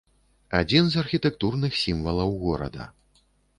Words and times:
Адзін 0.59 0.83
з 0.93 0.99
архітэктурных 1.03 1.77
сімвалаў 1.83 2.35
горада. 2.47 2.91